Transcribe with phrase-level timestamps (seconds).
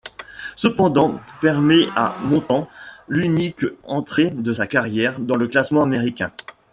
[0.55, 2.67] Cependant, permet à Montand
[3.07, 6.31] l'unique entrée de sa carrière dans le classement américain.